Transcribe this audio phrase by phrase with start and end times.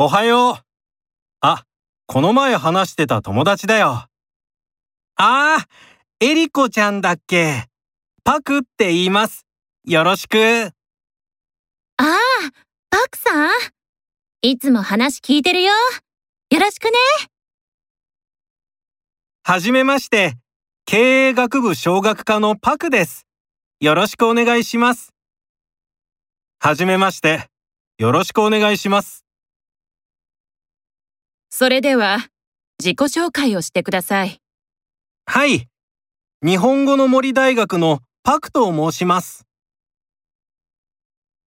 [0.00, 0.54] おはよう。
[1.40, 1.64] あ、
[2.06, 3.88] この前話してた友達だよ。
[3.88, 4.08] あ
[5.16, 5.66] あ、
[6.20, 7.64] エリコちゃんだっけ。
[8.22, 9.44] パクって言います。
[9.84, 10.38] よろしく。
[11.96, 12.16] ああ、
[12.90, 13.50] パクさん？
[14.42, 15.72] いつも話聞いてるよ。
[16.50, 16.90] よろしくね。
[19.42, 20.36] はじめまして。
[20.86, 23.26] 経営学部小学科のパクです。
[23.80, 25.12] よろしくお願いします。
[26.60, 27.48] はじめまして。
[27.98, 29.24] よろしくお願いします。
[31.58, 32.18] それでは、
[32.78, 34.40] 自己紹介をしてください。
[35.26, 35.66] はい。
[36.40, 39.47] 日本語の森大学のパクと申します。